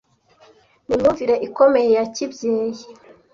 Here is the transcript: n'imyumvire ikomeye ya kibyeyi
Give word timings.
n'imyumvire 0.87 1.35
ikomeye 1.47 1.89
ya 1.97 2.03
kibyeyi 2.13 2.83